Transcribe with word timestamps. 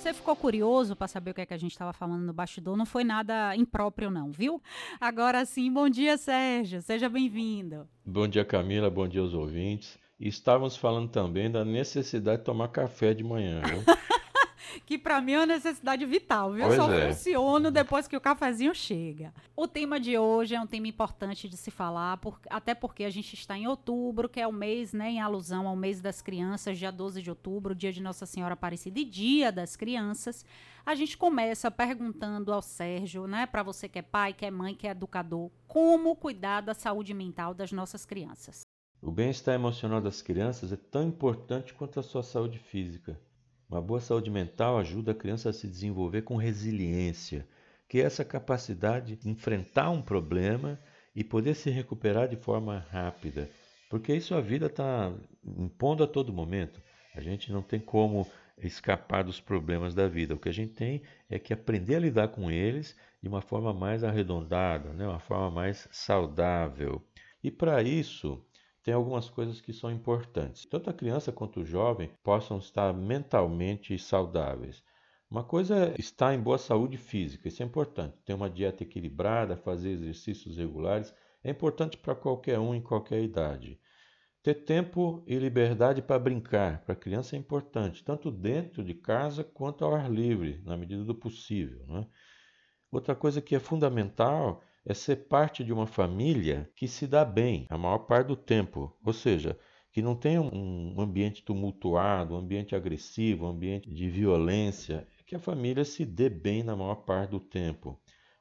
Você 0.00 0.14
ficou 0.14 0.34
curioso 0.34 0.96
para 0.96 1.06
saber 1.06 1.32
o 1.32 1.34
que 1.34 1.42
é 1.42 1.46
que 1.46 1.52
a 1.52 1.58
gente 1.58 1.72
estava 1.72 1.92
falando 1.92 2.22
no 2.22 2.32
bastidor? 2.32 2.74
Não 2.74 2.86
foi 2.86 3.04
nada 3.04 3.54
impróprio, 3.54 4.10
não, 4.10 4.32
viu? 4.32 4.62
Agora 4.98 5.44
sim, 5.44 5.70
bom 5.70 5.90
dia, 5.90 6.16
Sérgio. 6.16 6.80
Seja 6.80 7.06
bem-vindo. 7.06 7.86
Bom 8.02 8.26
dia, 8.26 8.42
Camila. 8.42 8.88
Bom 8.88 9.06
dia 9.06 9.20
aos 9.20 9.34
ouvintes. 9.34 9.98
E 10.18 10.26
estávamos 10.26 10.74
falando 10.74 11.10
também 11.10 11.50
da 11.50 11.66
necessidade 11.66 12.38
de 12.38 12.44
tomar 12.44 12.68
café 12.68 13.12
de 13.12 13.22
manhã, 13.22 13.60
viu? 13.60 13.84
que 14.86 14.98
para 14.98 15.20
mim 15.20 15.32
é 15.32 15.38
uma 15.38 15.46
necessidade 15.46 16.04
vital, 16.06 16.52
viu? 16.52 16.64
Pois 16.66 16.76
Só 16.76 16.92
é. 16.92 17.08
funciona 17.08 17.70
depois 17.70 18.06
que 18.08 18.16
o 18.16 18.20
cafezinho 18.20 18.74
chega. 18.74 19.32
O 19.56 19.66
tema 19.68 19.98
de 20.00 20.16
hoje 20.18 20.54
é 20.54 20.60
um 20.60 20.66
tema 20.66 20.88
importante 20.88 21.48
de 21.48 21.56
se 21.56 21.70
falar, 21.70 22.16
por- 22.18 22.40
até 22.48 22.74
porque 22.74 23.04
a 23.04 23.10
gente 23.10 23.34
está 23.34 23.56
em 23.56 23.66
outubro, 23.66 24.28
que 24.28 24.40
é 24.40 24.46
o 24.46 24.52
mês, 24.52 24.92
né, 24.92 25.10
em 25.10 25.20
alusão 25.20 25.66
ao 25.66 25.76
mês 25.76 26.00
das 26.00 26.20
crianças, 26.22 26.78
dia 26.78 26.90
12 26.90 27.22
de 27.22 27.30
outubro, 27.30 27.74
dia 27.74 27.92
de 27.92 28.02
Nossa 28.02 28.26
Senhora 28.26 28.54
Aparecida 28.54 28.98
e 28.98 29.04
dia 29.04 29.50
das 29.52 29.76
crianças. 29.76 30.44
A 30.84 30.94
gente 30.94 31.16
começa 31.16 31.70
perguntando 31.70 32.52
ao 32.52 32.62
Sérgio, 32.62 33.26
né, 33.26 33.46
para 33.46 33.62
você 33.62 33.88
que 33.88 33.98
é 33.98 34.02
pai, 34.02 34.32
que 34.32 34.46
é 34.46 34.50
mãe, 34.50 34.74
que 34.74 34.86
é 34.86 34.90
educador, 34.90 35.50
como 35.68 36.16
cuidar 36.16 36.62
da 36.62 36.74
saúde 36.74 37.12
mental 37.12 37.52
das 37.52 37.70
nossas 37.70 38.04
crianças. 38.06 38.62
O 39.02 39.10
bem-estar 39.10 39.54
emocional 39.54 40.00
das 40.00 40.20
crianças 40.20 40.72
é 40.72 40.76
tão 40.76 41.02
importante 41.02 41.72
quanto 41.72 41.98
a 41.98 42.02
sua 42.02 42.22
saúde 42.22 42.58
física. 42.58 43.18
Uma 43.70 43.80
boa 43.80 44.00
saúde 44.00 44.28
mental 44.28 44.78
ajuda 44.78 45.12
a 45.12 45.14
criança 45.14 45.50
a 45.50 45.52
se 45.52 45.68
desenvolver 45.68 46.22
com 46.22 46.34
resiliência, 46.34 47.46
que 47.88 48.00
é 48.00 48.04
essa 48.04 48.24
capacidade 48.24 49.14
de 49.14 49.30
enfrentar 49.30 49.90
um 49.90 50.02
problema 50.02 50.76
e 51.14 51.22
poder 51.22 51.54
se 51.54 51.70
recuperar 51.70 52.26
de 52.26 52.34
forma 52.34 52.84
rápida. 52.90 53.48
Porque 53.88 54.12
isso 54.12 54.34
a 54.34 54.40
vida 54.40 54.66
está 54.66 55.12
impondo 55.44 56.02
a 56.02 56.06
todo 56.08 56.32
momento. 56.32 56.82
A 57.14 57.20
gente 57.20 57.52
não 57.52 57.62
tem 57.62 57.78
como 57.78 58.26
escapar 58.58 59.22
dos 59.22 59.40
problemas 59.40 59.94
da 59.94 60.08
vida. 60.08 60.34
O 60.34 60.38
que 60.38 60.48
a 60.48 60.52
gente 60.52 60.72
tem 60.72 61.02
é 61.28 61.38
que 61.38 61.52
aprender 61.52 61.94
a 61.94 62.00
lidar 62.00 62.28
com 62.28 62.50
eles 62.50 62.96
de 63.22 63.28
uma 63.28 63.40
forma 63.40 63.72
mais 63.72 64.02
arredondada, 64.02 64.92
né? 64.92 65.06
uma 65.06 65.20
forma 65.20 65.48
mais 65.48 65.88
saudável. 65.92 67.00
E 67.40 67.52
para 67.52 67.80
isso, 67.84 68.44
tem 68.82 68.94
algumas 68.94 69.28
coisas 69.28 69.60
que 69.60 69.72
são 69.72 69.90
importantes. 69.90 70.64
Tanto 70.66 70.88
a 70.88 70.94
criança 70.94 71.30
quanto 71.32 71.60
o 71.60 71.64
jovem 71.64 72.10
possam 72.22 72.58
estar 72.58 72.92
mentalmente 72.92 73.98
saudáveis. 73.98 74.82
Uma 75.30 75.44
coisa 75.44 75.76
é 75.76 75.94
estar 75.98 76.34
em 76.34 76.40
boa 76.40 76.58
saúde 76.58 76.96
física, 76.96 77.46
isso 77.46 77.62
é 77.62 77.66
importante. 77.66 78.16
Ter 78.24 78.34
uma 78.34 78.50
dieta 78.50 78.82
equilibrada, 78.82 79.56
fazer 79.56 79.90
exercícios 79.90 80.56
regulares, 80.56 81.14
é 81.44 81.50
importante 81.50 81.96
para 81.96 82.14
qualquer 82.14 82.58
um 82.58 82.74
em 82.74 82.80
qualquer 82.80 83.22
idade. 83.22 83.78
Ter 84.42 84.54
tempo 84.54 85.22
e 85.26 85.36
liberdade 85.36 86.00
para 86.00 86.18
brincar, 86.18 86.82
para 86.82 86.94
a 86.94 86.96
criança 86.96 87.36
é 87.36 87.38
importante, 87.38 88.02
tanto 88.02 88.30
dentro 88.30 88.82
de 88.82 88.94
casa 88.94 89.44
quanto 89.44 89.84
ao 89.84 89.94
ar 89.94 90.10
livre, 90.10 90.62
na 90.64 90.76
medida 90.76 91.04
do 91.04 91.14
possível. 91.14 91.84
Né? 91.86 92.06
Outra 92.90 93.14
coisa 93.14 93.40
que 93.40 93.54
é 93.54 93.60
fundamental 93.60 94.62
é 94.90 94.94
ser 94.94 95.28
parte 95.28 95.62
de 95.62 95.72
uma 95.72 95.86
família 95.86 96.68
que 96.74 96.88
se 96.88 97.06
dá 97.06 97.24
bem 97.24 97.64
a 97.70 97.78
maior 97.78 97.98
parte 97.98 98.26
do 98.26 98.34
tempo, 98.34 98.92
ou 99.04 99.12
seja, 99.12 99.56
que 99.92 100.02
não 100.02 100.16
tenha 100.16 100.42
um 100.42 101.00
ambiente 101.00 101.44
tumultuado, 101.44 102.34
um 102.34 102.38
ambiente 102.38 102.74
agressivo, 102.74 103.46
um 103.46 103.50
ambiente 103.50 103.88
de 103.88 104.10
violência, 104.10 105.06
que 105.24 105.36
a 105.36 105.38
família 105.38 105.84
se 105.84 106.04
dê 106.04 106.28
bem 106.28 106.64
na 106.64 106.74
maior 106.74 106.96
parte 106.96 107.30
do 107.30 107.38
tempo. 107.38 108.00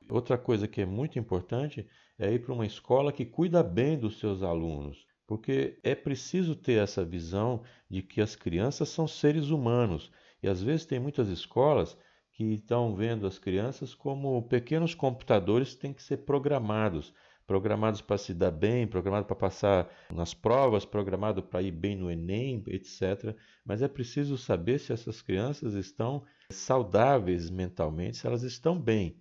Outra 0.09 0.39
coisa 0.39 0.67
que 0.67 0.81
é 0.81 0.87
muito 0.87 1.19
importante 1.19 1.87
é 2.17 2.33
ir 2.33 2.39
para 2.39 2.53
uma 2.55 2.65
escola 2.65 3.13
que 3.13 3.25
cuida 3.25 3.61
bem 3.61 3.95
dos 3.95 4.17
seus 4.17 4.41
alunos, 4.41 5.05
porque 5.27 5.79
é 5.83 5.93
preciso 5.93 6.55
ter 6.55 6.81
essa 6.81 7.05
visão 7.05 7.61
de 7.87 8.01
que 8.01 8.21
as 8.21 8.35
crianças 8.35 8.89
são 8.89 9.07
seres 9.07 9.51
humanos 9.51 10.11
e 10.41 10.49
às 10.49 10.63
vezes 10.63 10.87
tem 10.87 10.99
muitas 10.99 11.29
escolas 11.29 11.95
que 12.39 12.53
estão 12.53 12.95
vendo 12.95 13.27
as 13.27 13.37
crianças 13.37 13.93
como 13.93 14.41
pequenos 14.43 14.95
computadores 14.95 15.73
que 15.73 15.81
têm 15.81 15.91
que 15.91 16.01
ser 16.01 16.19
programados. 16.19 17.13
Programados 17.45 17.99
para 17.99 18.17
se 18.17 18.33
dar 18.33 18.49
bem, 18.49 18.87
programados 18.87 19.27
para 19.27 19.35
passar 19.35 19.89
nas 20.09 20.33
provas, 20.33 20.85
programados 20.85 21.43
para 21.43 21.61
ir 21.61 21.71
bem 21.71 21.97
no 21.97 22.09
Enem, 22.09 22.63
etc. 22.67 23.35
Mas 23.65 23.81
é 23.81 23.89
preciso 23.89 24.37
saber 24.37 24.79
se 24.79 24.93
essas 24.93 25.21
crianças 25.21 25.73
estão 25.73 26.23
saudáveis 26.49 27.49
mentalmente, 27.49 28.15
se 28.15 28.25
elas 28.25 28.43
estão 28.43 28.79
bem. 28.79 29.19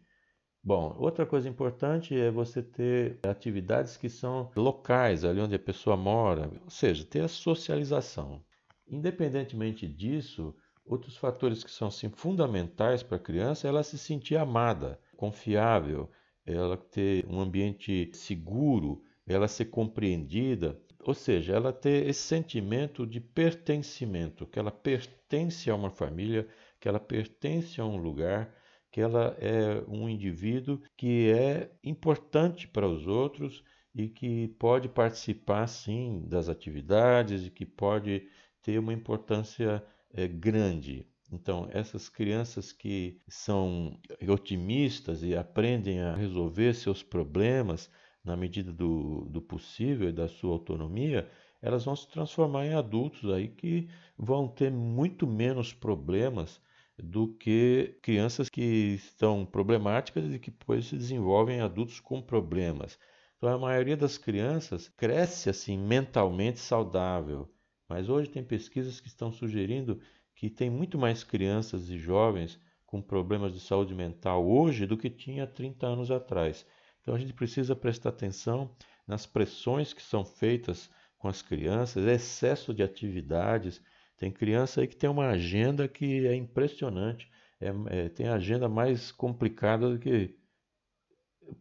Bom, 0.62 0.94
outra 0.96 1.26
coisa 1.26 1.48
importante 1.48 2.16
é 2.16 2.30
você 2.30 2.62
ter 2.62 3.18
atividades 3.24 3.96
que 3.96 4.08
são 4.08 4.52
locais, 4.54 5.24
ali 5.24 5.40
onde 5.40 5.56
a 5.56 5.58
pessoa 5.58 5.96
mora, 5.96 6.48
ou 6.62 6.70
seja, 6.70 7.04
ter 7.04 7.24
a 7.24 7.28
socialização. 7.28 8.44
Independentemente 8.86 9.88
disso, 9.88 10.54
outros 10.88 11.16
fatores 11.16 11.62
que 11.62 11.70
são 11.70 11.88
assim, 11.88 12.08
fundamentais 12.08 13.02
para 13.02 13.16
a 13.16 13.20
criança 13.20 13.66
é 13.66 13.68
ela 13.68 13.82
se 13.82 13.98
sentir 13.98 14.36
amada, 14.36 14.98
confiável, 15.16 16.10
ela 16.44 16.76
ter 16.76 17.26
um 17.26 17.40
ambiente 17.40 18.10
seguro, 18.12 19.02
ela 19.26 19.46
ser 19.46 19.66
compreendida, 19.66 20.80
ou 21.00 21.14
seja, 21.14 21.54
ela 21.54 21.72
ter 21.72 22.08
esse 22.08 22.20
sentimento 22.20 23.06
de 23.06 23.20
pertencimento, 23.20 24.46
que 24.46 24.58
ela 24.58 24.70
pertence 24.70 25.70
a 25.70 25.74
uma 25.74 25.90
família, 25.90 26.48
que 26.80 26.88
ela 26.88 27.00
pertence 27.00 27.80
a 27.80 27.84
um 27.84 27.96
lugar, 27.96 28.54
que 28.90 29.00
ela 29.00 29.36
é 29.38 29.82
um 29.86 30.08
indivíduo 30.08 30.80
que 30.96 31.30
é 31.30 31.70
importante 31.84 32.66
para 32.66 32.88
os 32.88 33.06
outros 33.06 33.62
e 33.94 34.08
que 34.08 34.48
pode 34.58 34.88
participar 34.88 35.66
sim 35.66 36.24
das 36.26 36.48
atividades 36.48 37.46
e 37.46 37.50
que 37.50 37.66
pode 37.66 38.26
ter 38.62 38.78
uma 38.78 38.92
importância 38.92 39.84
é, 40.12 40.26
grande. 40.26 41.06
Então, 41.30 41.68
essas 41.70 42.08
crianças 42.08 42.72
que 42.72 43.20
são 43.28 43.98
otimistas 44.26 45.22
e 45.22 45.36
aprendem 45.36 46.00
a 46.00 46.14
resolver 46.14 46.74
seus 46.74 47.02
problemas 47.02 47.90
na 48.24 48.36
medida 48.36 48.72
do, 48.72 49.26
do 49.30 49.40
possível 49.40 50.08
e 50.08 50.12
da 50.12 50.28
sua 50.28 50.52
autonomia, 50.52 51.28
elas 51.60 51.84
vão 51.84 51.94
se 51.96 52.08
transformar 52.08 52.66
em 52.66 52.74
adultos 52.74 53.30
aí 53.30 53.48
que 53.48 53.88
vão 54.16 54.48
ter 54.48 54.70
muito 54.70 55.26
menos 55.26 55.72
problemas 55.72 56.60
do 56.96 57.28
que 57.28 57.96
crianças 58.02 58.48
que 58.48 58.60
estão 58.60 59.46
problemáticas 59.46 60.32
e 60.32 60.38
que 60.38 60.50
depois 60.50 60.86
se 60.86 60.96
desenvolvem 60.96 61.58
em 61.58 61.60
adultos 61.60 62.00
com 62.00 62.20
problemas. 62.20 62.98
Então, 63.36 63.50
a 63.50 63.58
maioria 63.58 63.96
das 63.96 64.18
crianças 64.18 64.88
cresce 64.88 65.48
assim 65.48 65.78
mentalmente 65.78 66.58
saudável, 66.58 67.48
mas 67.88 68.08
hoje 68.08 68.28
tem 68.28 68.44
pesquisas 68.44 69.00
que 69.00 69.08
estão 69.08 69.32
sugerindo 69.32 70.00
que 70.34 70.50
tem 70.50 70.70
muito 70.70 70.98
mais 70.98 71.24
crianças 71.24 71.88
e 71.88 71.98
jovens 71.98 72.60
com 72.86 73.02
problemas 73.02 73.52
de 73.52 73.60
saúde 73.60 73.94
mental 73.94 74.46
hoje 74.46 74.86
do 74.86 74.96
que 74.96 75.10
tinha 75.10 75.46
30 75.46 75.86
anos 75.86 76.10
atrás. 76.10 76.66
Então 77.02 77.14
a 77.14 77.18
gente 77.18 77.32
precisa 77.32 77.74
prestar 77.74 78.10
atenção 78.10 78.70
nas 79.06 79.26
pressões 79.26 79.92
que 79.92 80.02
são 80.02 80.24
feitas 80.24 80.90
com 81.18 81.26
as 81.28 81.42
crianças, 81.42 82.06
excesso 82.06 82.72
de 82.72 82.82
atividades. 82.82 83.82
Tem 84.16 84.30
criança 84.30 84.80
aí 84.80 84.86
que 84.86 84.96
tem 84.96 85.10
uma 85.10 85.28
agenda 85.28 85.88
que 85.88 86.26
é 86.26 86.34
impressionante, 86.34 87.28
é, 87.60 87.72
é, 87.86 88.08
tem 88.08 88.28
agenda 88.28 88.68
mais 88.68 89.10
complicada 89.10 89.90
do 89.90 89.98
que 89.98 90.37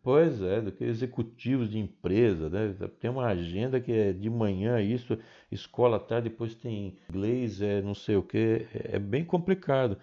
Pois 0.03 0.41
é, 0.41 0.61
do 0.61 0.71
que 0.71 0.83
executivos 0.83 1.69
de 1.69 1.77
empresa, 1.77 2.49
né? 2.49 2.73
Tem 2.99 3.09
uma 3.09 3.27
agenda 3.27 3.79
que 3.79 3.91
é 3.91 4.13
de 4.13 4.29
manhã 4.29 4.81
isso, 4.81 5.17
escola 5.51 5.97
à 5.97 5.99
tarde, 5.99 6.29
depois 6.29 6.55
tem 6.55 6.97
inglês, 7.09 7.61
é 7.61 7.81
não 7.81 7.93
sei 7.93 8.15
o 8.15 8.23
que, 8.23 8.67
é 8.73 8.99
bem 8.99 9.23
complicado. 9.23 9.97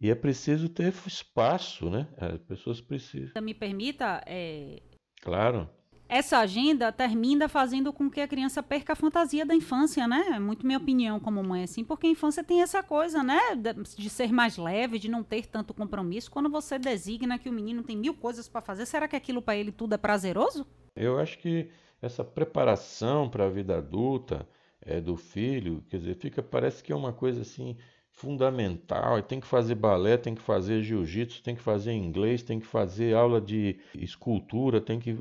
E 0.00 0.10
é 0.10 0.14
preciso 0.14 0.68
ter 0.68 0.92
espaço, 1.06 1.90
né? 1.90 2.08
As 2.16 2.40
pessoas 2.42 2.80
precisam. 2.80 3.42
Me 3.42 3.52
permita, 3.52 4.22
é, 4.26 4.80
Claro. 5.20 5.68
Essa 6.10 6.38
agenda 6.38 6.90
termina 6.90 7.48
fazendo 7.48 7.92
com 7.92 8.10
que 8.10 8.20
a 8.20 8.26
criança 8.26 8.60
perca 8.62 8.92
a 8.92 8.96
fantasia 8.96 9.46
da 9.46 9.54
infância, 9.54 10.08
né? 10.08 10.32
É 10.34 10.40
muito 10.40 10.66
minha 10.66 10.78
opinião 10.78 11.20
como 11.20 11.42
mãe, 11.42 11.62
assim, 11.62 11.84
porque 11.84 12.08
a 12.08 12.10
infância 12.10 12.42
tem 12.42 12.62
essa 12.62 12.82
coisa, 12.82 13.22
né? 13.22 13.38
De, 13.54 14.10
ser 14.10 14.32
mais 14.32 14.56
leve, 14.56 14.98
de 14.98 15.08
não 15.08 15.22
ter 15.22 15.46
tanto 15.46 15.72
compromisso. 15.72 16.28
Quando 16.28 16.50
você 16.50 16.80
designa 16.80 17.38
que 17.38 17.48
o 17.48 17.52
menino 17.52 17.84
tem 17.84 17.96
mil 17.96 18.12
coisas 18.12 18.48
para 18.48 18.60
fazer, 18.60 18.86
será 18.86 19.06
que 19.06 19.14
aquilo 19.14 19.40
para 19.40 19.54
ele 19.54 19.70
tudo 19.70 19.94
é 19.94 19.96
prazeroso? 19.96 20.66
Eu 20.96 21.16
acho 21.20 21.38
que 21.38 21.70
essa 22.02 22.24
preparação 22.24 23.30
para 23.30 23.46
a 23.46 23.50
vida 23.50 23.78
adulta 23.78 24.48
é, 24.82 25.00
do 25.00 25.16
filho, 25.16 25.84
quer 25.88 25.98
dizer, 25.98 26.16
fica 26.16 26.42
parece 26.42 26.82
que 26.82 26.92
é 26.92 26.96
uma 26.96 27.12
coisa 27.12 27.42
assim 27.42 27.76
fundamental. 28.10 29.16
e 29.16 29.22
Tem 29.22 29.38
que 29.38 29.46
fazer 29.46 29.76
balé, 29.76 30.16
tem 30.16 30.34
que 30.34 30.42
fazer 30.42 30.82
jiu-jitsu, 30.82 31.40
tem 31.40 31.54
que 31.54 31.62
fazer 31.62 31.92
inglês, 31.92 32.42
tem 32.42 32.58
que 32.58 32.66
fazer 32.66 33.14
aula 33.14 33.40
de 33.40 33.78
escultura, 33.94 34.80
tem 34.80 34.98
que 34.98 35.16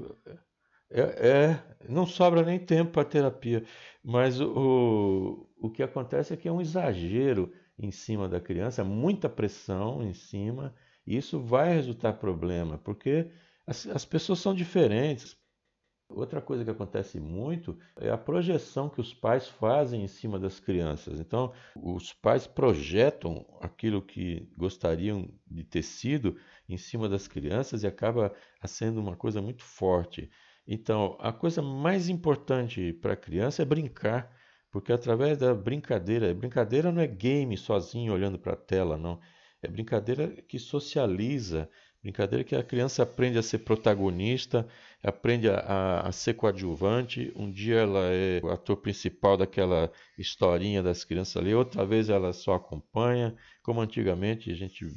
é, 0.89 1.01
é, 1.01 1.63
não 1.87 2.05
sobra 2.05 2.43
nem 2.43 2.59
tempo 2.59 2.91
para 2.91 3.05
terapia, 3.05 3.63
mas 4.03 4.39
o, 4.41 5.47
o 5.59 5.69
que 5.69 5.83
acontece 5.83 6.33
é 6.33 6.37
que 6.37 6.47
é 6.47 6.51
um 6.51 6.61
exagero 6.61 7.51
em 7.77 7.91
cima 7.91 8.27
da 8.27 8.41
criança, 8.41 8.83
muita 8.83 9.29
pressão 9.29 10.03
em 10.03 10.13
cima, 10.13 10.73
e 11.05 11.15
isso 11.17 11.39
vai 11.39 11.73
resultar 11.73 12.13
problema, 12.13 12.77
porque 12.77 13.31
as, 13.65 13.87
as 13.87 14.05
pessoas 14.05 14.39
são 14.39 14.53
diferentes. 14.53 15.37
Outra 16.09 16.41
coisa 16.41 16.63
que 16.63 16.71
acontece 16.71 17.19
muito 17.19 17.77
é 17.95 18.09
a 18.09 18.17
projeção 18.17 18.89
que 18.89 18.99
os 18.99 19.13
pais 19.13 19.47
fazem 19.47 20.03
em 20.03 20.07
cima 20.07 20.39
das 20.39 20.59
crianças. 20.59 21.19
Então, 21.19 21.53
os 21.75 22.11
pais 22.13 22.47
projetam 22.47 23.45
aquilo 23.61 24.01
que 24.01 24.51
gostariam 24.57 25.29
de 25.45 25.63
ter 25.63 25.83
sido 25.83 26.35
em 26.67 26.77
cima 26.77 27.07
das 27.07 27.27
crianças 27.27 27.83
e 27.83 27.87
acaba 27.87 28.33
sendo 28.65 28.99
uma 28.99 29.15
coisa 29.15 29.39
muito 29.39 29.63
forte. 29.63 30.31
Então, 30.71 31.17
a 31.19 31.33
coisa 31.33 31.61
mais 31.61 32.09
importante 32.09 32.93
para 32.93 33.13
a 33.13 33.17
criança 33.17 33.63
é 33.63 33.65
brincar, 33.65 34.31
porque 34.71 34.93
através 34.93 35.39
da 35.39 35.53
brincadeira, 35.55 36.33
brincadeira 36.33 36.91
não 36.91 37.01
é 37.01 37.07
game 37.07 37.57
sozinho 37.57 38.13
olhando 38.13 38.37
para 38.37 38.53
a 38.53 38.55
tela, 38.55 38.97
não. 38.97 39.19
É 39.63 39.67
brincadeira 39.67 40.27
que 40.47 40.59
socializa, 40.59 41.67
Brincadeira 42.01 42.45
que 42.45 42.55
a 42.55 42.63
criança 42.63 43.03
aprende 43.03 43.37
a 43.37 43.43
ser 43.43 43.59
protagonista, 43.59 44.65
aprende 45.03 45.49
a, 45.49 45.99
a, 45.99 46.11
ser 46.13 46.33
coadjuvante. 46.33 47.33
Um 47.35 47.51
dia 47.51 47.79
ela 47.79 48.05
é 48.05 48.39
o 48.41 48.49
ator 48.49 48.77
principal 48.77 49.35
daquela 49.35 49.91
historinha 50.17 50.81
das 50.81 51.03
crianças 51.03 51.35
ali, 51.35 51.53
outra 51.53 51.85
vez 51.85 52.09
ela 52.09 52.31
só 52.31 52.53
acompanha. 52.53 53.35
Como 53.61 53.81
antigamente 53.81 54.49
a 54.49 54.55
gente 54.55 54.87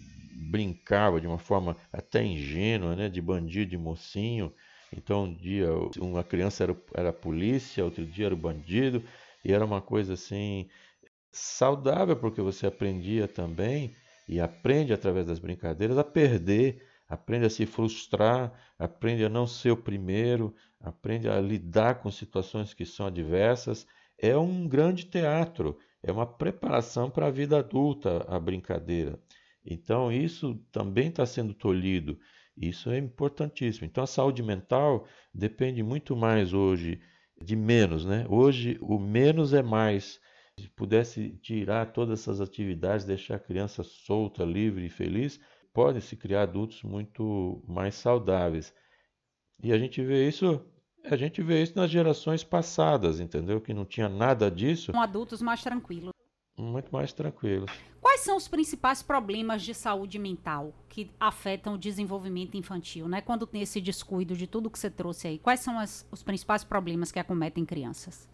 brincava 0.49 1.21
de 1.21 1.27
uma 1.27 1.39
forma 1.39 1.77
até 1.93 2.25
ingênua, 2.25 2.95
né, 2.95 3.09
de 3.09 3.21
bandido, 3.21 3.73
de 3.73 3.79
mocinho. 3.79 4.55
Então 4.97 5.25
um 5.25 5.35
dia 5.35 5.69
uma 5.99 6.23
criança 6.23 6.65
era, 6.65 6.77
era 6.94 7.12
polícia, 7.12 7.85
outro 7.85 8.05
dia 8.05 8.27
era 8.27 8.37
bandido, 8.37 9.03
e 9.44 9.53
era 9.53 9.65
uma 9.65 9.81
coisa 9.81 10.15
assim 10.15 10.69
saudável, 11.33 12.17
porque 12.17 12.41
você 12.41 12.67
aprendia 12.67 13.27
também 13.27 13.94
e 14.29 14.41
aprende 14.41 14.93
através 14.93 15.27
das 15.27 15.39
brincadeiras 15.39 15.99
a 15.99 16.05
perder 16.05 16.83
aprende 17.12 17.44
a 17.44 17.50
se 17.50 17.67
frustrar, 17.67 18.50
aprende 18.79 19.23
a 19.23 19.29
não 19.29 19.47
ser 19.47 19.71
o 19.71 19.77
primeiro, 19.77 20.55
aprende 20.81 21.29
a 21.29 21.39
lidar 21.39 21.97
com 22.00 22.11
situações 22.11 22.73
que 22.73 22.87
são 22.87 23.06
adversas. 23.06 23.87
É 24.19 24.35
um 24.35 24.67
grande 24.67 25.05
teatro, 25.05 25.79
é 26.03 26.11
uma 26.11 26.25
preparação 26.25 27.11
para 27.11 27.27
a 27.27 27.31
vida 27.31 27.59
adulta, 27.59 28.25
a 28.27 28.41
brincadeira. 28.41 29.19
Então, 29.65 30.11
isso 30.11 30.55
também 30.73 31.09
está 31.09 31.27
sendo 31.27 31.53
tolhido. 31.53 32.19
Isso 32.57 32.91
é 32.91 32.99
importantíssimo. 32.99 33.87
Então, 33.87 34.05
a 34.05 34.07
saúde 34.07 34.43
mental 34.43 35.07
depende 35.33 35.83
muito 35.83 36.15
mais 36.17 36.53
hoje 36.53 37.01
de 37.41 37.57
menos, 37.57 38.05
né? 38.05 38.27
Hoje, 38.29 38.79
o 38.81 38.99
menos 38.99 39.53
é 39.53 39.63
mais. 39.63 40.21
Se 40.59 40.69
pudesse 40.69 41.31
tirar 41.43 41.93
todas 41.93 42.21
essas 42.21 42.41
atividades, 42.41 43.07
deixar 43.07 43.37
a 43.37 43.41
criança 43.41 43.83
solta, 43.83 44.45
livre 44.45 44.87
e 44.87 44.91
feliz, 44.91 45.41
podem 45.73 46.01
se 46.01 46.15
criar 46.15 46.43
adultos 46.43 46.83
muito 46.83 47.65
mais 47.67 47.95
saudáveis. 47.95 48.73
E 49.63 49.73
a 49.73 49.79
gente 49.79 50.03
vê 50.03 50.29
isso, 50.29 50.65
a 51.05 51.17
gente 51.17 51.43
vê 51.43 51.63
isso 51.63 51.77
nas 51.77 51.91
gerações 51.91 52.45
passadas, 52.45 53.19
entendeu? 53.19 53.61
Que 53.61 53.73
não 53.73 53.85
tinha 53.85 54.09
nada 54.09 54.51
disso. 54.51 54.93
Com 54.93 55.01
adultos 55.01 55.41
mais 55.41 55.63
tranquilos. 55.63 56.13
Muito 56.57 56.93
mais 56.93 57.13
tranquilos. 57.13 57.71
Quais 58.01 58.21
são 58.21 58.37
os 58.37 58.47
principais 58.47 59.03
problemas 59.03 59.63
de 59.63 59.73
saúde 59.73 60.19
mental 60.19 60.75
que 60.89 61.11
afetam 61.19 61.75
o 61.75 61.79
desenvolvimento 61.79 62.57
infantil, 62.57 63.09
né? 63.09 63.21
Quando 63.21 63.47
tem 63.47 63.63
esse 63.63 63.81
descuido 63.81 64.37
de 64.37 64.47
tudo 64.47 64.71
que 64.71 64.79
você 64.79 64.91
trouxe 64.91 65.29
aí, 65.29 65.39
quais 65.39 65.61
são 65.61 65.79
as, 65.79 66.07
os 66.11 66.23
principais 66.23 66.63
problemas 66.63 67.11
que 67.11 67.19
acometem 67.19 67.65
crianças? 67.65 68.29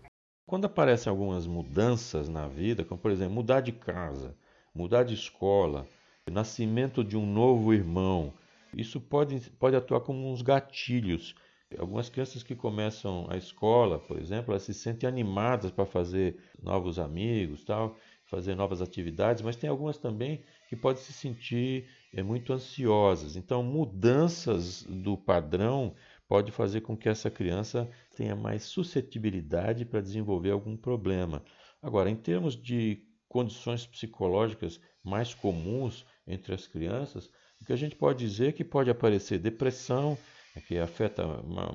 Quando 0.46 0.64
aparecem 0.64 1.10
algumas 1.10 1.46
mudanças 1.46 2.28
na 2.28 2.48
vida, 2.48 2.84
como 2.84 3.00
por 3.00 3.10
exemplo 3.10 3.34
mudar 3.34 3.60
de 3.60 3.72
casa, 3.72 4.34
mudar 4.74 5.04
de 5.04 5.14
escola, 5.14 5.86
nascimento 6.30 7.04
de 7.04 7.16
um 7.16 7.26
novo 7.26 7.72
irmão. 7.72 8.32
Isso 8.76 9.00
pode, 9.00 9.40
pode 9.58 9.76
atuar 9.76 10.00
como 10.00 10.30
uns 10.30 10.42
gatilhos. 10.42 11.34
Algumas 11.76 12.08
crianças 12.08 12.42
que 12.42 12.56
começam 12.56 13.26
a 13.28 13.36
escola, 13.36 13.98
por 13.98 14.18
exemplo, 14.18 14.52
elas 14.52 14.62
se 14.62 14.72
sentem 14.72 15.06
animadas 15.06 15.70
para 15.70 15.84
fazer 15.84 16.38
novos 16.62 16.98
amigos, 16.98 17.62
tal, 17.62 17.94
fazer 18.24 18.54
novas 18.54 18.80
atividades, 18.80 19.42
mas 19.42 19.56
tem 19.56 19.68
algumas 19.68 19.98
também 19.98 20.42
que 20.68 20.76
podem 20.76 21.02
se 21.02 21.12
sentir 21.12 21.86
é, 22.14 22.22
muito 22.22 22.54
ansiosas. 22.54 23.36
Então, 23.36 23.62
mudanças 23.62 24.82
do 24.84 25.16
padrão 25.16 25.94
pode 26.26 26.50
fazer 26.52 26.80
com 26.80 26.96
que 26.96 27.08
essa 27.08 27.30
criança 27.30 27.90
tenha 28.16 28.34
mais 28.34 28.64
suscetibilidade 28.64 29.84
para 29.84 30.00
desenvolver 30.00 30.52
algum 30.52 30.76
problema. 30.76 31.44
Agora, 31.82 32.08
em 32.08 32.16
termos 32.16 32.56
de 32.56 33.02
condições 33.28 33.86
psicológicas 33.86 34.80
mais 35.04 35.34
comuns, 35.34 36.06
entre 36.26 36.54
as 36.54 36.66
crianças, 36.66 37.30
o 37.60 37.64
que 37.64 37.72
a 37.72 37.76
gente 37.76 37.94
pode 37.94 38.18
dizer 38.26 38.48
é 38.48 38.52
que 38.52 38.64
pode 38.64 38.90
aparecer 38.90 39.38
depressão, 39.38 40.16
que 40.60 40.78
afeta 40.78 41.24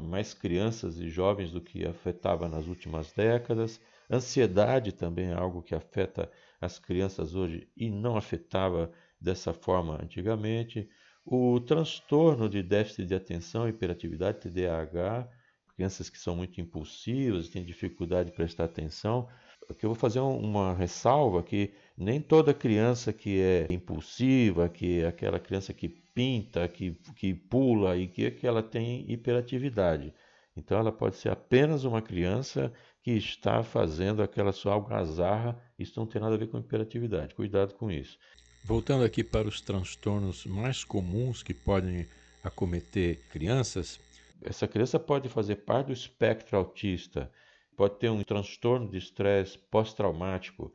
mais 0.02 0.34
crianças 0.34 1.00
e 1.00 1.10
jovens 1.10 1.52
do 1.52 1.62
que 1.62 1.86
afetava 1.86 2.48
nas 2.48 2.68
últimas 2.68 3.12
décadas. 3.12 3.80
Ansiedade 4.10 4.92
também 4.92 5.30
é 5.30 5.34
algo 5.34 5.62
que 5.62 5.74
afeta 5.74 6.30
as 6.60 6.80
crianças 6.80 7.36
hoje 7.36 7.68
e 7.76 7.90
não 7.90 8.18
afetava 8.18 8.92
dessa 9.20 9.54
forma 9.54 10.00
antigamente. 10.02 10.90
O 11.26 11.60
transtorno 11.60 12.50
de 12.50 12.62
déficit 12.62 13.06
de 13.06 13.16
atenção, 13.16 13.68
hiperatividade, 13.68 14.42
TDAH, 14.42 15.30
crianças 15.76 16.10
que 16.10 16.18
são 16.18 16.36
muito 16.36 16.60
impulsivas, 16.60 17.50
têm 17.50 17.64
dificuldade 17.64 18.30
de 18.30 18.36
prestar 18.36 18.66
atenção. 18.66 19.28
Aqui 19.70 19.86
eu 19.86 19.90
vou 19.90 19.96
fazer 19.96 20.20
uma 20.20 20.74
ressalva 20.74 21.42
que 21.42 21.74
nem 21.98 22.20
toda 22.20 22.54
criança 22.54 23.14
que 23.14 23.40
é 23.40 23.68
impulsiva, 23.70 24.68
que 24.68 25.00
é 25.00 25.08
aquela 25.08 25.40
criança 25.40 25.74
que 25.74 26.03
pinta, 26.14 26.68
que, 26.68 26.92
que 27.16 27.34
pula 27.34 27.98
e 27.98 28.08
que, 28.08 28.30
que 28.32 28.48
ela 28.48 28.62
tem 28.62 29.10
hiperatividade. 29.12 30.14
Então 30.56 30.78
ela 30.78 30.92
pode 30.92 31.16
ser 31.16 31.30
apenas 31.30 31.84
uma 31.84 32.02
criança 32.02 32.72
que 33.02 33.12
está 33.12 33.64
fazendo 33.64 34.22
aquela 34.22 34.52
sua 34.52 34.74
algazarra, 34.74 35.60
isso 35.78 36.00
não 36.00 36.08
tem 36.08 36.22
nada 36.22 36.36
a 36.36 36.38
ver 36.38 36.48
com 36.48 36.60
hiperatividade. 36.60 37.36
Cuidado 37.36 37.74
com 37.74 37.92
isso. 37.92 38.18
Voltando 38.64 39.04
aqui 39.04 39.24
para 39.24 39.48
os 39.48 39.60
transtornos 39.60 40.46
mais 40.46 40.84
comuns 40.84 41.44
que 41.44 41.54
podem 41.54 42.08
acometer 42.44 43.20
crianças, 43.30 44.00
essa 44.42 44.68
criança 44.68 45.00
pode 45.00 45.28
fazer 45.28 45.58
parte 45.58 45.88
do 45.88 45.94
espectro 45.94 46.58
autista, 46.58 47.32
pode 47.76 47.98
ter 47.98 48.10
um 48.10 48.24
transtorno 48.24 48.90
de 48.90 48.98
estresse 48.98 49.58
pós-traumático, 49.58 50.74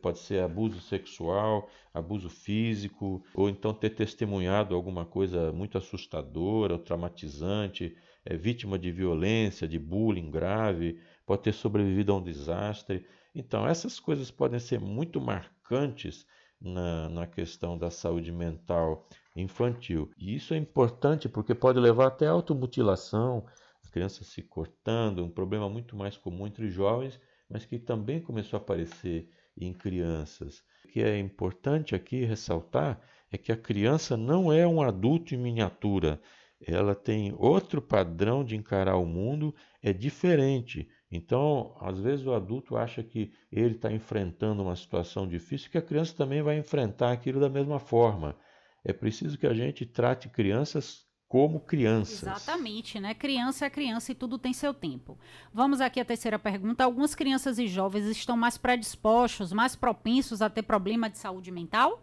Pode 0.00 0.18
ser 0.18 0.42
abuso 0.42 0.80
sexual, 0.80 1.68
abuso 1.92 2.30
físico, 2.30 3.22
ou 3.34 3.50
então 3.50 3.74
ter 3.74 3.90
testemunhado 3.90 4.74
alguma 4.74 5.04
coisa 5.04 5.52
muito 5.52 5.76
assustadora 5.76 6.72
ou 6.72 6.78
traumatizante, 6.78 7.94
é 8.24 8.36
vítima 8.36 8.78
de 8.78 8.90
violência, 8.90 9.68
de 9.68 9.78
bullying 9.78 10.30
grave, 10.30 10.98
pode 11.26 11.42
ter 11.42 11.52
sobrevivido 11.52 12.12
a 12.12 12.16
um 12.16 12.22
desastre. 12.22 13.06
Então, 13.34 13.66
essas 13.66 14.00
coisas 14.00 14.30
podem 14.30 14.58
ser 14.58 14.80
muito 14.80 15.20
marcantes 15.20 16.26
na, 16.60 17.08
na 17.08 17.26
questão 17.26 17.76
da 17.76 17.90
saúde 17.90 18.32
mental 18.32 19.06
infantil. 19.36 20.10
E 20.18 20.34
isso 20.34 20.54
é 20.54 20.56
importante 20.56 21.28
porque 21.28 21.54
pode 21.54 21.78
levar 21.78 22.06
até 22.08 22.26
a 22.26 22.32
automutilação, 22.32 23.46
a 23.84 23.88
criança 23.90 24.24
se 24.24 24.42
cortando, 24.42 25.24
um 25.24 25.30
problema 25.30 25.68
muito 25.68 25.96
mais 25.96 26.16
comum 26.16 26.46
entre 26.46 26.68
jovens, 26.68 27.20
mas 27.48 27.64
que 27.64 27.78
também 27.78 28.20
começou 28.20 28.58
a 28.58 28.60
aparecer 28.60 29.30
em 29.60 29.72
crianças. 29.72 30.62
O 30.84 30.88
que 30.88 31.02
é 31.02 31.18
importante 31.18 31.94
aqui 31.94 32.24
ressaltar 32.24 33.00
é 33.30 33.36
que 33.36 33.52
a 33.52 33.56
criança 33.56 34.16
não 34.16 34.52
é 34.52 34.66
um 34.66 34.80
adulto 34.82 35.34
em 35.34 35.38
miniatura. 35.38 36.20
Ela 36.60 36.94
tem 36.94 37.34
outro 37.38 37.80
padrão 37.80 38.44
de 38.44 38.56
encarar 38.56 38.96
o 38.96 39.06
mundo, 39.06 39.54
é 39.82 39.92
diferente. 39.92 40.88
Então, 41.10 41.74
às 41.80 41.98
vezes 42.00 42.26
o 42.26 42.34
adulto 42.34 42.76
acha 42.76 43.02
que 43.02 43.32
ele 43.50 43.76
está 43.76 43.90
enfrentando 43.92 44.62
uma 44.62 44.76
situação 44.76 45.26
difícil, 45.26 45.70
que 45.70 45.78
a 45.78 45.82
criança 45.82 46.14
também 46.16 46.42
vai 46.42 46.58
enfrentar 46.58 47.12
aquilo 47.12 47.40
da 47.40 47.48
mesma 47.48 47.78
forma. 47.78 48.36
É 48.84 48.92
preciso 48.92 49.38
que 49.38 49.46
a 49.46 49.54
gente 49.54 49.86
trate 49.86 50.28
crianças 50.28 51.07
como 51.28 51.60
crianças. 51.60 52.22
Exatamente, 52.22 52.98
né? 52.98 53.12
Criança 53.12 53.66
é 53.66 53.70
criança 53.70 54.12
e 54.12 54.14
tudo 54.14 54.38
tem 54.38 54.54
seu 54.54 54.72
tempo. 54.72 55.18
Vamos 55.52 55.80
aqui 55.80 56.00
à 56.00 56.04
terceira 56.04 56.38
pergunta. 56.38 56.82
Algumas 56.82 57.14
crianças 57.14 57.58
e 57.58 57.68
jovens 57.68 58.06
estão 58.06 58.36
mais 58.36 58.56
predispostos, 58.56 59.52
mais 59.52 59.76
propensos 59.76 60.40
a 60.40 60.48
ter 60.48 60.62
problema 60.62 61.10
de 61.10 61.18
saúde 61.18 61.50
mental? 61.50 62.02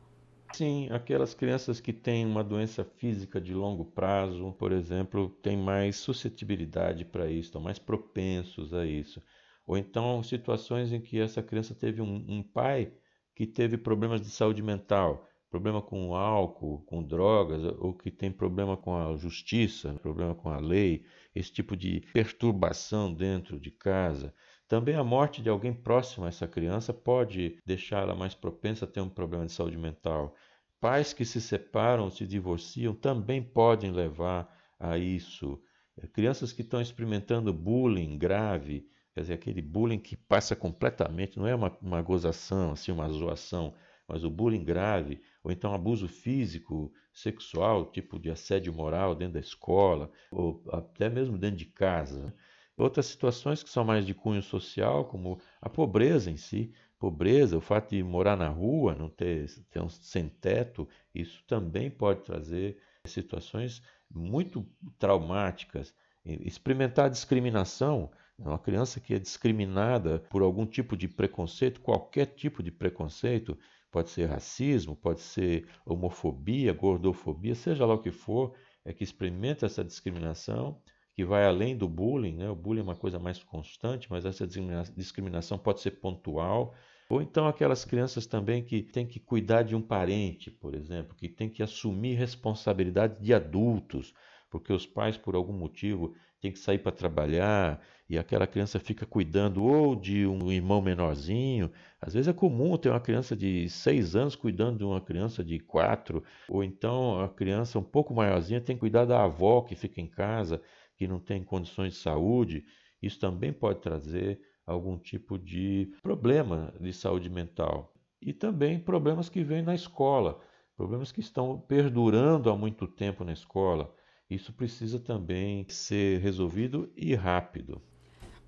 Sim, 0.53 0.87
aquelas 0.91 1.33
crianças 1.33 1.81
que 1.81 1.91
têm 1.91 2.25
uma 2.25 2.43
doença 2.43 2.85
física 2.85 3.41
de 3.41 3.53
longo 3.53 3.83
prazo, 3.83 4.55
por 4.59 4.71
exemplo, 4.71 5.29
têm 5.41 5.57
mais 5.57 5.95
suscetibilidade 5.97 7.03
para 7.03 7.29
isso, 7.29 7.47
estão 7.47 7.61
mais 7.61 7.79
propensos 7.79 8.73
a 8.73 8.85
isso. 8.85 9.21
Ou 9.65 9.75
então 9.75 10.21
situações 10.21 10.93
em 10.93 11.01
que 11.01 11.19
essa 11.19 11.41
criança 11.41 11.73
teve 11.73 11.99
um, 11.99 12.23
um 12.29 12.43
pai 12.43 12.93
que 13.35 13.47
teve 13.47 13.75
problemas 13.75 14.21
de 14.21 14.29
saúde 14.29 14.61
mental 14.61 15.27
problema 15.55 15.81
com 15.81 16.13
álcool, 16.13 16.83
com 16.85 17.01
drogas, 17.01 17.63
ou 17.79 17.93
que 17.93 18.11
tem 18.11 18.29
problema 18.29 18.75
com 18.75 18.93
a 18.93 19.15
justiça, 19.15 19.93
problema 20.01 20.35
com 20.35 20.49
a 20.49 20.59
lei, 20.59 21.05
esse 21.33 21.49
tipo 21.49 21.77
de 21.77 22.01
perturbação 22.11 23.13
dentro 23.13 23.57
de 23.57 23.71
casa. 23.71 24.33
Também 24.67 24.95
a 24.95 25.03
morte 25.03 25.41
de 25.41 25.47
alguém 25.47 25.73
próximo 25.73 26.25
a 26.25 26.27
essa 26.27 26.45
criança 26.45 26.93
pode 26.93 27.57
deixá-la 27.65 28.13
mais 28.13 28.35
propensa 28.35 28.83
a 28.83 28.87
ter 28.87 28.99
um 28.99 29.07
problema 29.07 29.45
de 29.45 29.53
saúde 29.53 29.77
mental. 29.77 30.35
Pais 30.81 31.13
que 31.13 31.23
se 31.23 31.39
separam, 31.39 32.09
se 32.09 32.27
divorciam, 32.27 32.93
também 32.93 33.41
podem 33.41 33.91
levar 33.91 34.53
a 34.77 34.97
isso. 34.97 35.57
É, 35.97 36.05
crianças 36.05 36.51
que 36.51 36.63
estão 36.63 36.81
experimentando 36.81 37.53
bullying 37.53 38.17
grave, 38.17 38.89
quer 39.13 39.21
dizer, 39.21 39.33
aquele 39.35 39.61
bullying 39.61 39.99
que 39.99 40.17
passa 40.17 40.53
completamente, 40.53 41.39
não 41.39 41.47
é 41.47 41.55
uma, 41.55 41.71
uma 41.81 42.01
gozação, 42.01 42.73
assim, 42.73 42.91
uma 42.91 43.07
zoação, 43.07 43.73
mas 44.07 44.23
o 44.23 44.29
bullying 44.29 44.63
grave, 44.63 45.21
ou 45.45 45.51
então 45.51 45.75
abuso 45.75 46.07
físico, 46.07 46.91
sexual, 47.13 47.85
tipo 47.91 48.17
de 48.17 48.31
assédio 48.31 48.73
moral 48.73 49.13
dentro 49.13 49.35
da 49.35 49.39
escola, 49.39 50.09
ou 50.31 50.63
até 50.71 51.07
mesmo 51.07 51.37
dentro 51.37 51.57
de 51.57 51.67
casa. 51.67 52.33
Outras 52.75 53.05
situações 53.05 53.61
que 53.61 53.69
são 53.69 53.85
mais 53.85 54.07
de 54.07 54.15
cunho 54.15 54.41
social, 54.41 55.05
como 55.05 55.39
a 55.61 55.69
pobreza 55.69 56.31
em 56.31 56.35
si, 56.35 56.73
pobreza, 56.97 57.55
o 57.55 57.61
fato 57.61 57.91
de 57.91 58.01
morar 58.01 58.35
na 58.35 58.49
rua, 58.49 58.95
não 58.95 59.07
ter, 59.07 59.45
ter 59.69 59.83
um 59.83 59.87
sem 59.87 60.27
teto, 60.27 60.89
isso 61.13 61.43
também 61.45 61.91
pode 61.91 62.23
trazer 62.23 62.79
situações 63.05 63.83
muito 64.11 64.67
traumáticas. 64.97 65.93
Experimentar 66.25 67.07
discriminação, 67.07 68.09
uma 68.35 68.57
criança 68.57 68.99
que 68.99 69.13
é 69.13 69.19
discriminada 69.19 70.19
por 70.27 70.41
algum 70.41 70.65
tipo 70.65 70.97
de 70.97 71.07
preconceito, 71.07 71.81
qualquer 71.81 72.25
tipo 72.25 72.63
de 72.63 72.71
preconceito, 72.71 73.55
pode 73.95 74.09
ser 74.09 74.25
racismo, 74.25 74.93
pode 74.93 75.21
ser 75.21 75.69
homofobia, 75.85 76.73
gordofobia, 76.73 77.55
seja 77.55 77.85
lá 77.85 77.93
o 77.93 78.01
que 78.01 78.11
for, 78.11 78.53
é 78.83 78.91
que 78.91 79.05
experimenta 79.05 79.65
essa 79.65 79.85
discriminação 79.85 80.81
que 81.13 81.23
vai 81.23 81.45
além 81.45 81.77
do 81.77 81.87
bullying, 81.87 82.35
né? 82.35 82.49
O 82.49 82.55
bullying 82.55 82.81
é 82.81 82.83
uma 82.83 82.95
coisa 82.97 83.17
mais 83.17 83.41
constante, 83.41 84.11
mas 84.11 84.25
essa 84.25 84.45
discriminação 84.45 85.57
pode 85.57 85.79
ser 85.79 85.91
pontual. 85.91 86.75
Ou 87.09 87.21
então 87.21 87.47
aquelas 87.47 87.85
crianças 87.85 88.25
também 88.25 88.65
que 88.65 88.83
têm 88.83 89.07
que 89.07 89.17
cuidar 89.17 89.61
de 89.61 89.77
um 89.77 89.81
parente, 89.81 90.51
por 90.51 90.75
exemplo, 90.75 91.15
que 91.15 91.29
têm 91.29 91.49
que 91.49 91.63
assumir 91.63 92.15
responsabilidade 92.15 93.23
de 93.23 93.33
adultos, 93.33 94.13
porque 94.51 94.73
os 94.73 94.85
pais, 94.85 95.15
por 95.17 95.35
algum 95.35 95.53
motivo, 95.53 96.13
têm 96.45 96.51
que 96.51 96.59
sair 96.59 96.77
para 96.77 96.91
trabalhar 96.91 97.81
e 98.07 98.19
aquela 98.19 98.45
criança 98.45 98.79
fica 98.79 99.05
cuidando 99.05 99.63
ou 99.63 99.95
de 99.95 100.27
um 100.27 100.51
irmão 100.51 100.79
menorzinho. 100.79 101.71
Às 101.99 102.13
vezes 102.13 102.27
é 102.27 102.33
comum 102.33 102.77
ter 102.77 102.89
uma 102.89 102.99
criança 102.99 103.35
de 103.35 103.67
seis 103.67 104.15
anos 104.15 104.35
cuidando 104.35 104.77
de 104.77 104.83
uma 104.83 105.01
criança 105.01 105.43
de 105.43 105.59
quatro, 105.59 106.23
ou 106.47 106.63
então 106.63 107.19
a 107.19 107.29
criança 107.29 107.79
um 107.79 107.83
pouco 107.83 108.13
maiorzinha 108.13 108.61
tem 108.61 108.75
que 108.75 108.81
cuidar 108.81 109.05
da 109.05 109.23
avó 109.23 109.61
que 109.61 109.75
fica 109.75 109.99
em 109.99 110.07
casa 110.07 110.61
que 110.95 111.07
não 111.07 111.19
tem 111.19 111.43
condições 111.43 111.93
de 111.93 111.99
saúde, 111.99 112.63
isso 113.01 113.19
também 113.19 113.51
pode 113.51 113.81
trazer 113.81 114.39
algum 114.65 114.97
tipo 114.97 115.37
de 115.37 115.91
problema 116.01 116.73
de 116.79 116.93
saúde 116.93 117.29
mental. 117.29 117.93
E 118.21 118.31
também 118.31 118.79
problemas 118.79 119.29
que 119.29 119.43
vêm 119.43 119.61
na 119.61 119.75
escola, 119.75 120.39
problemas 120.77 121.11
que 121.11 121.19
estão 121.19 121.59
perdurando 121.59 122.49
há 122.49 122.55
muito 122.55 122.87
tempo 122.87 123.23
na 123.23 123.33
escola. 123.33 123.93
Isso 124.29 124.51
precisa 124.53 124.99
também 124.99 125.65
ser 125.69 126.19
resolvido 126.19 126.91
e 126.95 127.13
rápido. 127.13 127.81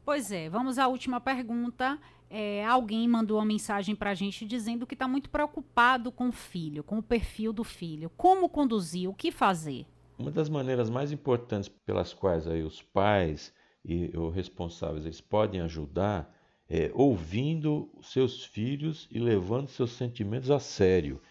Pois 0.03 0.31
é, 0.31 0.49
vamos 0.49 0.79
à 0.79 0.87
última 0.87 1.19
pergunta. 1.19 1.99
É, 2.29 2.65
alguém 2.65 3.07
mandou 3.07 3.37
uma 3.37 3.45
mensagem 3.45 3.95
para 3.95 4.11
a 4.11 4.13
gente 4.13 4.45
dizendo 4.45 4.87
que 4.87 4.95
está 4.95 5.07
muito 5.07 5.29
preocupado 5.29 6.11
com 6.11 6.29
o 6.29 6.31
filho, 6.31 6.83
com 6.83 6.97
o 6.97 7.03
perfil 7.03 7.53
do 7.53 7.63
filho. 7.63 8.09
Como 8.17 8.49
conduzir? 8.49 9.09
O 9.09 9.13
que 9.13 9.31
fazer? 9.31 9.85
Uma 10.17 10.31
das 10.31 10.49
maneiras 10.49 10.89
mais 10.89 11.11
importantes 11.11 11.69
pelas 11.69 12.13
quais 12.13 12.47
aí 12.47 12.63
os 12.63 12.81
pais 12.81 13.53
e 13.85 14.11
os 14.17 14.33
responsáveis 14.33 15.05
eles 15.05 15.21
podem 15.21 15.61
ajudar 15.61 16.33
é 16.69 16.91
ouvindo 16.93 17.89
seus 18.01 18.43
filhos 18.43 19.07
e 19.11 19.19
levando 19.19 19.67
seus 19.67 19.91
sentimentos 19.91 20.51
a 20.51 20.59
sério. 20.59 21.21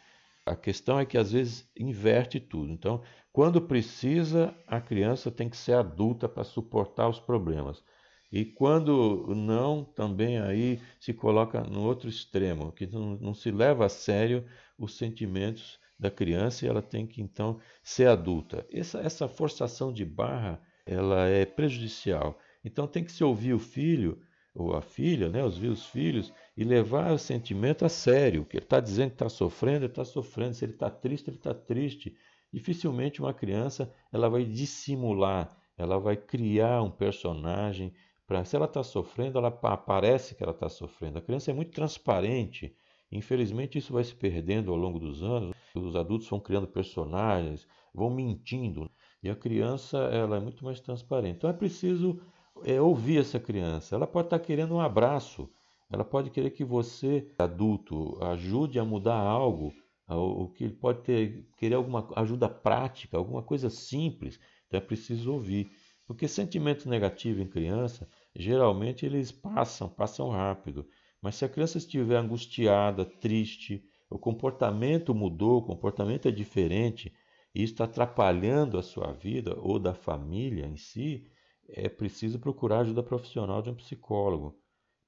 A 0.47 0.55
questão 0.55 0.99
é 0.99 1.05
que 1.05 1.19
às 1.19 1.33
vezes 1.33 1.69
inverte 1.77 2.39
tudo. 2.39 2.71
Então, 2.71 3.03
quando 3.37 3.61
precisa, 3.61 4.57
a 4.67 4.81
criança 4.81 5.31
tem 5.31 5.47
que 5.47 5.59
ser 5.59 5.75
adulta 5.75 6.27
para 6.27 6.43
suportar 6.43 7.07
os 7.07 7.21
problemas. 7.21 7.85
E 8.33 8.47
quando 8.47 9.27
não, 9.37 9.85
também 9.85 10.39
aí 10.39 10.81
se 10.99 11.13
coloca 11.13 11.63
no 11.63 11.83
outro 11.83 12.09
extremo, 12.09 12.73
que 12.73 12.87
não, 12.87 13.15
não 13.17 13.35
se 13.35 13.51
leva 13.51 13.85
a 13.85 13.91
sério 13.91 14.43
os 14.79 14.97
sentimentos 14.97 15.79
da 16.01 16.11
criança 16.11 16.65
e 16.65 16.69
ela 16.71 16.81
tem 16.81 17.07
que 17.07 17.21
então 17.21 17.61
ser 17.83 18.09
adulta. 18.09 18.67
Essa, 18.73 19.01
essa 19.01 19.29
forçação 19.29 19.93
de 19.93 20.07
barra 20.07 20.59
ela 20.87 21.29
é 21.29 21.45
prejudicial. 21.45 22.39
Então 22.65 22.87
tem 22.87 23.05
que 23.05 23.13
se 23.13 23.23
ouvir 23.23 23.53
o 23.53 23.59
filho 23.59 24.19
ou 24.55 24.75
a 24.75 24.81
filha, 24.81 25.29
né, 25.29 25.45
os, 25.45 25.63
os 25.63 25.85
filhos, 25.85 26.33
e 26.57 26.65
levar 26.65 27.13
o 27.13 27.19
sentimento 27.19 27.85
a 27.85 27.91
sério. 27.91 28.41
O 28.41 28.45
que 28.47 28.57
ele 28.57 28.65
está 28.65 28.81
dizendo 28.81 29.11
que 29.11 29.17
está 29.17 29.29
sofrendo, 29.29 29.85
ele 29.85 29.93
está 29.93 30.07
sofrendo. 30.07 30.55
Se 30.55 30.65
ele 30.65 30.73
está 30.73 30.89
triste, 30.89 31.29
ele 31.29 31.37
está 31.37 31.53
triste. 31.53 32.17
Dificilmente 32.57 33.21
uma 33.21 33.35
criança 33.35 33.93
ela 34.11 34.31
vai 34.31 34.43
dissimular, 34.43 35.55
ela 35.77 35.99
vai 35.99 36.17
criar 36.17 36.81
um 36.81 36.91
personagem. 36.91 37.93
Pra, 38.27 38.47
se 38.47 38.57
ela 38.57 38.65
está 38.65 38.83
sofrendo, 38.83 39.37
ela 39.37 39.51
parece 39.51 40.35
que 40.35 40.43
ela 40.43 40.53
está 40.53 40.67
sofrendo. 40.67 41.19
A 41.19 41.21
criança 41.21 41.51
é 41.51 41.55
muito 41.55 41.73
transparente. 41.73 42.75
Infelizmente, 43.13 43.77
isso 43.77 43.93
vai 43.93 44.03
se 44.03 44.15
perdendo 44.15 44.73
ao 44.73 44.77
longo 44.79 44.99
dos 44.99 45.23
anos. 45.23 45.55
Os 45.75 45.95
adultos 45.95 46.27
vão 46.31 46.41
criando 46.41 46.67
personagens, 46.67 47.69
vão 47.95 48.09
mentindo. 48.09 48.91
E 49.23 49.29
a 49.29 49.37
criança 49.37 49.99
ela 49.99 50.39
é 50.39 50.41
muito 50.41 50.65
mais 50.65 50.81
transparente. 50.81 51.37
Então 51.37 51.51
é 51.51 51.53
preciso 51.53 52.19
é, 52.65 52.81
ouvir 52.81 53.19
essa 53.19 53.39
criança. 53.39 53.95
Ela 53.95 54.07
pode 54.07 54.29
estar 54.29 54.39
querendo 54.39 54.75
um 54.75 54.81
abraço. 54.81 55.47
Ela 55.93 56.07
pode 56.07 56.31
querer 56.31 56.53
que 56.53 56.65
você, 56.65 57.31
adulto, 57.39 58.17
ajude 58.25 58.79
a 58.79 58.85
mudar 58.85 59.19
algo. 59.19 59.75
O 60.09 60.49
que 60.49 60.69
pode 60.69 61.03
ter, 61.03 61.49
querer 61.57 61.75
alguma 61.75 62.09
ajuda 62.17 62.49
prática, 62.49 63.17
alguma 63.17 63.43
coisa 63.43 63.69
simples. 63.69 64.39
Então 64.67 64.79
é 64.79 64.81
preciso 64.81 65.33
ouvir. 65.33 65.71
Porque 66.07 66.29
sentimento 66.29 66.89
negativo 66.89 67.43
em 67.43 67.49
criança, 67.49 68.09
geralmente 68.35 69.05
eles 69.05 69.33
passam, 69.33 69.89
passam 69.89 70.31
rápido. 70.31 70.87
Mas 71.21 71.35
se 71.35 71.45
a 71.45 71.49
criança 71.49 71.79
estiver 71.79 72.17
angustiada, 72.17 73.05
triste, 73.05 73.85
o 74.09 74.17
comportamento 74.19 75.13
mudou, 75.13 75.59
o 75.59 75.67
comportamento 75.67 76.29
é 76.29 76.31
diferente, 76.31 77.13
e 77.53 77.63
está 77.63 77.85
atrapalhando 77.85 78.79
a 78.79 78.83
sua 78.83 79.13
vida 79.13 79.59
ou 79.59 79.79
da 79.79 79.95
família 79.95 80.67
em 80.67 80.77
si, 80.77 81.27
é 81.69 81.89
preciso 81.89 82.39
procurar 82.39 82.81
ajuda 82.81 83.03
profissional 83.03 83.61
de 83.63 83.71
um 83.71 83.75
psicólogo. 83.75 84.57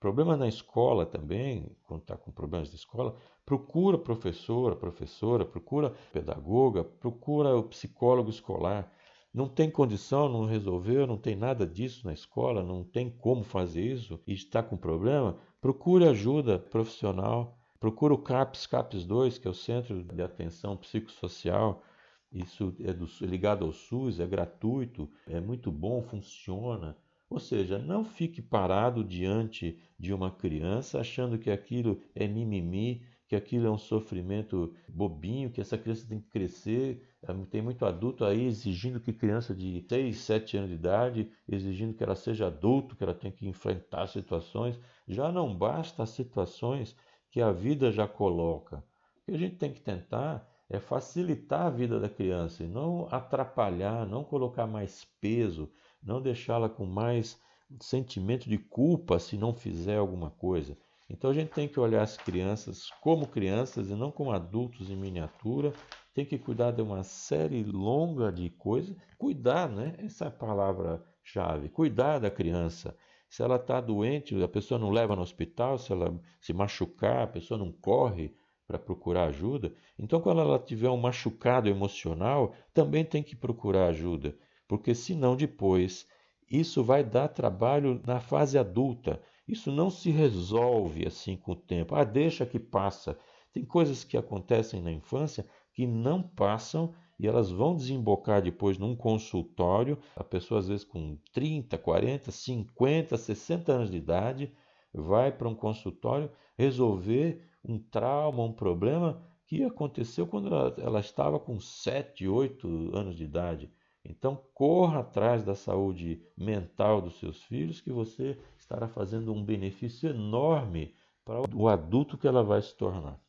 Problema 0.00 0.36
na 0.36 0.46
escola 0.46 1.04
também, 1.04 1.76
quando 1.84 2.02
está 2.02 2.16
com 2.16 2.30
problemas 2.30 2.70
de 2.70 2.76
escola, 2.76 3.16
procura 3.44 3.98
professora, 3.98 4.76
professora, 4.76 5.44
procura 5.44 5.90
pedagoga, 6.12 6.84
procura 6.84 7.56
o 7.56 7.64
psicólogo 7.64 8.30
escolar. 8.30 8.92
Não 9.34 9.48
tem 9.48 9.70
condição, 9.70 10.28
não 10.28 10.46
resolveu, 10.46 11.06
não 11.06 11.18
tem 11.18 11.36
nada 11.36 11.66
disso 11.66 12.06
na 12.06 12.12
escola, 12.12 12.62
não 12.62 12.84
tem 12.84 13.10
como 13.10 13.42
fazer 13.42 13.82
isso 13.82 14.20
e 14.26 14.32
está 14.32 14.62
com 14.62 14.76
problema, 14.76 15.36
procure 15.60 16.08
ajuda 16.08 16.58
profissional 16.58 17.58
Procura 17.80 18.12
o 18.12 18.18
CAPS, 18.18 18.66
CAPS 18.66 19.04
2, 19.04 19.38
que 19.38 19.46
é 19.46 19.50
o 19.50 19.54
Centro 19.54 20.02
de 20.02 20.20
Atenção 20.20 20.76
Psicossocial. 20.76 21.84
Isso 22.30 22.74
é 22.80 22.92
do, 22.92 23.06
ligado 23.20 23.64
ao 23.64 23.72
SUS, 23.72 24.18
é 24.18 24.26
gratuito, 24.26 25.08
é 25.28 25.40
muito 25.40 25.70
bom, 25.70 26.02
funciona. 26.02 26.96
Ou 27.30 27.38
seja, 27.38 27.78
não 27.78 28.04
fique 28.04 28.40
parado 28.40 29.04
diante 29.04 29.78
de 29.98 30.14
uma 30.14 30.30
criança 30.30 31.00
achando 31.00 31.38
que 31.38 31.50
aquilo 31.50 32.02
é 32.14 32.26
mimimi, 32.26 33.02
que 33.26 33.36
aquilo 33.36 33.66
é 33.66 33.70
um 33.70 33.76
sofrimento 33.76 34.74
bobinho, 34.88 35.50
que 35.50 35.60
essa 35.60 35.76
criança 35.76 36.08
tem 36.08 36.18
que 36.18 36.30
crescer. 36.30 37.06
Tem 37.50 37.60
muito 37.60 37.84
adulto 37.84 38.24
aí 38.24 38.46
exigindo 38.46 38.98
que 38.98 39.12
criança 39.12 39.54
de 39.54 39.84
6, 39.86 40.16
7 40.16 40.56
anos 40.56 40.70
de 40.70 40.76
idade, 40.76 41.30
exigindo 41.46 41.92
que 41.92 42.02
ela 42.02 42.14
seja 42.14 42.46
adulto, 42.46 42.96
que 42.96 43.04
ela 43.04 43.14
tem 43.14 43.30
que 43.30 43.46
enfrentar 43.46 44.06
situações. 44.06 44.80
Já 45.06 45.30
não 45.30 45.54
basta 45.54 46.02
as 46.02 46.10
situações 46.10 46.96
que 47.30 47.42
a 47.42 47.52
vida 47.52 47.92
já 47.92 48.08
coloca. 48.08 48.78
O 48.78 49.24
que 49.26 49.32
a 49.32 49.38
gente 49.38 49.56
tem 49.56 49.70
que 49.70 49.82
tentar 49.82 50.47
é 50.70 50.78
facilitar 50.78 51.66
a 51.66 51.70
vida 51.70 51.98
da 51.98 52.08
criança 52.08 52.62
e 52.62 52.66
não 52.66 53.08
atrapalhar, 53.10 54.06
não 54.06 54.22
colocar 54.22 54.66
mais 54.66 55.06
peso, 55.20 55.70
não 56.02 56.20
deixá-la 56.20 56.68
com 56.68 56.84
mais 56.84 57.40
sentimento 57.80 58.48
de 58.48 58.58
culpa 58.58 59.18
se 59.18 59.36
não 59.36 59.54
fizer 59.54 59.96
alguma 59.96 60.30
coisa. 60.30 60.76
Então 61.08 61.30
a 61.30 61.34
gente 61.34 61.50
tem 61.50 61.66
que 61.66 61.80
olhar 61.80 62.02
as 62.02 62.18
crianças 62.18 62.90
como 63.00 63.26
crianças 63.26 63.88
e 63.88 63.94
não 63.94 64.10
como 64.10 64.30
adultos 64.30 64.90
em 64.90 64.96
miniatura. 64.96 65.72
Tem 66.12 66.24
que 66.24 66.38
cuidar 66.38 66.72
de 66.72 66.82
uma 66.82 67.02
série 67.02 67.64
longa 67.64 68.30
de 68.30 68.50
coisas. 68.50 68.94
Cuidar, 69.16 69.70
né? 69.70 69.94
Essa 69.98 70.26
é 70.26 70.28
a 70.28 70.32
palavra-chave. 70.32 71.70
Cuidar 71.70 72.18
da 72.18 72.30
criança. 72.30 72.94
Se 73.28 73.42
ela 73.42 73.56
está 73.56 73.80
doente, 73.80 74.40
a 74.42 74.48
pessoa 74.48 74.78
não 74.78 74.90
leva 74.90 75.16
no 75.16 75.22
hospital, 75.22 75.78
se 75.78 75.92
ela 75.92 76.18
se 76.40 76.52
machucar, 76.52 77.22
a 77.22 77.26
pessoa 77.26 77.58
não 77.58 77.72
corre 77.72 78.34
para 78.68 78.78
procurar 78.78 79.28
ajuda. 79.28 79.72
Então, 79.98 80.20
quando 80.20 80.42
ela 80.42 80.58
tiver 80.58 80.90
um 80.90 80.98
machucado 80.98 81.70
emocional, 81.70 82.54
também 82.74 83.02
tem 83.02 83.22
que 83.22 83.34
procurar 83.34 83.86
ajuda, 83.86 84.36
porque 84.68 84.94
senão 84.94 85.34
depois 85.34 86.06
isso 86.50 86.84
vai 86.84 87.02
dar 87.02 87.28
trabalho 87.28 88.00
na 88.06 88.20
fase 88.20 88.58
adulta. 88.58 89.20
Isso 89.46 89.72
não 89.72 89.88
se 89.88 90.10
resolve 90.10 91.06
assim 91.06 91.34
com 91.34 91.52
o 91.52 91.56
tempo. 91.56 91.94
Ah, 91.94 92.04
deixa 92.04 92.44
que 92.44 92.58
passa. 92.58 93.18
Tem 93.52 93.64
coisas 93.64 94.04
que 94.04 94.16
acontecem 94.16 94.82
na 94.82 94.92
infância 94.92 95.46
que 95.72 95.86
não 95.86 96.22
passam 96.22 96.94
e 97.18 97.26
elas 97.26 97.50
vão 97.50 97.74
desembocar 97.74 98.42
depois 98.42 98.78
num 98.78 98.94
consultório, 98.94 99.98
a 100.14 100.22
pessoa 100.22 100.60
às 100.60 100.68
vezes 100.68 100.84
com 100.84 101.18
30, 101.32 101.76
40, 101.78 102.30
50, 102.30 103.16
60 103.16 103.72
anos 103.72 103.90
de 103.90 103.96
idade, 103.96 104.52
vai 104.92 105.32
para 105.32 105.48
um 105.48 105.54
consultório 105.54 106.30
resolver 106.56 107.47
um 107.64 107.78
trauma, 107.78 108.42
um 108.42 108.52
problema 108.52 109.22
que 109.46 109.64
aconteceu 109.64 110.26
quando 110.26 110.48
ela, 110.48 110.74
ela 110.78 111.00
estava 111.00 111.38
com 111.38 111.58
7, 111.58 112.28
8 112.28 112.96
anos 112.96 113.16
de 113.16 113.24
idade. 113.24 113.70
Então, 114.04 114.40
corra 114.54 115.00
atrás 115.00 115.44
da 115.44 115.54
saúde 115.54 116.22
mental 116.36 117.00
dos 117.00 117.18
seus 117.18 117.42
filhos, 117.42 117.80
que 117.80 117.90
você 117.90 118.38
estará 118.58 118.88
fazendo 118.88 119.32
um 119.32 119.44
benefício 119.44 120.08
enorme 120.08 120.94
para 121.24 121.42
o 121.54 121.68
adulto 121.68 122.16
que 122.16 122.26
ela 122.26 122.42
vai 122.42 122.62
se 122.62 122.74
tornar. 122.74 123.20